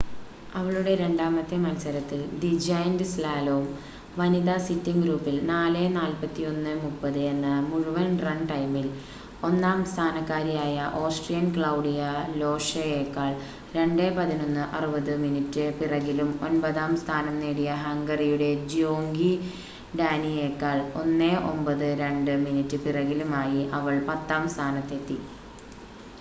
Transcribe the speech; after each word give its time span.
അവളുടെ 0.51 0.93
രണ്ടാമത്തെ 0.99 1.57
മത്സരത്തിൽ 1.63 2.21
ദി 2.41 2.51
ജയന്റ് 2.63 3.05
സ്ലാലോം 3.09 3.65
വനിതാ 4.15 4.55
സിറ്റിംഗ് 4.63 5.03
ഗ്രൂപ്പിൽ 5.03 5.35
4:41.30 5.49 7.25
എന്ന 7.31 7.49
മുഴുവൻ 7.67 8.07
റൺ 8.23 8.39
ടൈമിൽ 8.51 8.87
ഒന്നാം 9.43 9.81
സ്ഥാനക്കാരിയായ 9.91 10.77
ഓസ്‌ട്രിയൻ 11.01 11.45
ക്ലൗഡിയ 11.55 11.99
ലോഷയേക്കാൾ 12.41 13.31
2:11.60 13.75 15.19
മിനിറ്റ് 15.23 15.65
പിറകിലും 15.79 16.31
ഒൻപതാം 16.47 16.95
സ്ഥാനം 17.03 17.37
നേടിയ 17.39 17.75
ഹംഗറിയുടെ 17.85 18.51
ജ്യോങ്കി 18.73 19.31
ഡാനിയേക്കാൾ 19.99 20.79
1:09.02 21.03 22.39
മിനിറ്റ് 22.47 22.79
പിറകിലുമായി 22.85 23.61
അവൾ 23.79 23.97
പത്താം 24.09 24.45
സ്ഥാനത്തെത്തി 24.55 25.19